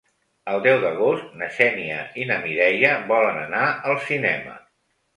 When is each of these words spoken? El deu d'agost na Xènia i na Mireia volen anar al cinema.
El 0.53 0.63
deu 0.67 0.79
d'agost 0.83 1.35
na 1.41 1.51
Xènia 1.59 2.01
i 2.23 2.27
na 2.33 2.39
Mireia 2.49 2.97
volen 3.15 3.41
anar 3.47 3.71
al 3.93 4.03
cinema. 4.11 4.61